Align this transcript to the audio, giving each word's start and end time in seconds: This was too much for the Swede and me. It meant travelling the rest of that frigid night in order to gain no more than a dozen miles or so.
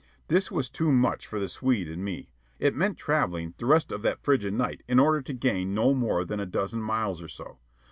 This 0.29 0.49
was 0.49 0.67
too 0.67 0.91
much 0.91 1.27
for 1.27 1.37
the 1.39 1.47
Swede 1.47 1.87
and 1.87 2.03
me. 2.03 2.31
It 2.57 2.73
meant 2.73 2.97
travelling 2.97 3.53
the 3.59 3.67
rest 3.67 3.91
of 3.91 4.01
that 4.01 4.23
frigid 4.23 4.51
night 4.55 4.81
in 4.87 4.97
order 4.97 5.21
to 5.21 5.31
gain 5.31 5.75
no 5.75 5.93
more 5.93 6.25
than 6.25 6.39
a 6.39 6.47
dozen 6.47 6.81
miles 6.81 7.21
or 7.21 7.27
so. 7.27 7.59